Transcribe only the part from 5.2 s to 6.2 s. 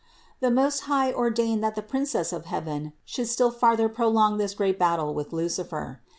L^ucifer.